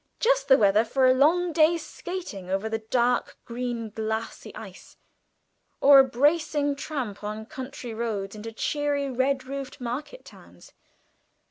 Just 0.19 0.47
the 0.47 0.57
weather 0.57 0.83
for 0.83 1.05
a 1.05 1.13
long 1.13 1.53
day's 1.53 1.85
skating 1.85 2.49
over 2.49 2.67
the 2.67 2.79
dark 2.79 3.37
green 3.45 3.91
glassy 3.91 4.51
ice, 4.55 4.97
or 5.79 5.99
a 5.99 6.03
bracing 6.03 6.75
tramp 6.75 7.23
on 7.23 7.45
country 7.45 7.93
roads 7.93 8.35
into 8.35 8.51
cheery 8.51 9.11
red 9.11 9.43
roofed 9.43 9.79
market 9.79 10.25
towns. 10.25 10.73